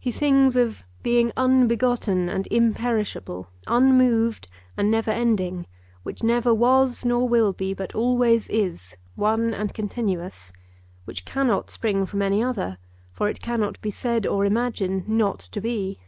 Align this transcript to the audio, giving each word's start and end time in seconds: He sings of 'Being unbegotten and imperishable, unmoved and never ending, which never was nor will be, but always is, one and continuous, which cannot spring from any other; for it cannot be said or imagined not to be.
He 0.00 0.10
sings 0.10 0.56
of 0.56 0.82
'Being 1.04 1.30
unbegotten 1.36 2.28
and 2.28 2.48
imperishable, 2.50 3.50
unmoved 3.68 4.48
and 4.76 4.90
never 4.90 5.12
ending, 5.12 5.64
which 6.02 6.24
never 6.24 6.52
was 6.52 7.04
nor 7.04 7.28
will 7.28 7.52
be, 7.52 7.72
but 7.72 7.94
always 7.94 8.48
is, 8.48 8.96
one 9.14 9.54
and 9.54 9.72
continuous, 9.72 10.52
which 11.04 11.24
cannot 11.24 11.70
spring 11.70 12.04
from 12.04 12.20
any 12.20 12.42
other; 12.42 12.78
for 13.12 13.28
it 13.28 13.40
cannot 13.42 13.80
be 13.80 13.92
said 13.92 14.26
or 14.26 14.44
imagined 14.44 15.08
not 15.08 15.38
to 15.38 15.60
be. 15.60 16.00